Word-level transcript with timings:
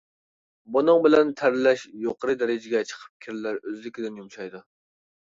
بۇنىڭ 0.77 1.03
بىلەن 1.07 1.33
تەرلەش 1.41 1.85
يۇقىرى 2.07 2.39
دەرىجىگە 2.41 2.85
چىقىپ 2.95 3.25
كىرلەر 3.29 3.63
ئۆزلۈكىدىن 3.65 4.23
يۇمشايدۇ. 4.25 4.69